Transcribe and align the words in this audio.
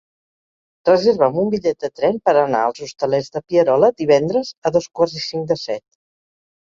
Reserva'm 0.87 1.35
un 1.41 1.49
bitllet 1.55 1.83
de 1.83 1.89
tren 1.99 2.15
per 2.29 2.33
anar 2.43 2.61
als 2.69 2.81
Hostalets 2.85 3.29
de 3.35 3.41
Pierola 3.51 3.91
divendres 4.03 4.49
a 4.67 4.73
dos 4.79 4.89
quarts 5.01 5.15
i 5.21 5.23
cinc 5.27 5.47
de 5.53 5.59
set. 5.65 5.85